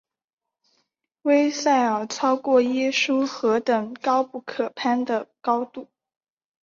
[1.21, 5.89] 威塞尔超过耶稣何等高不可攀的高度！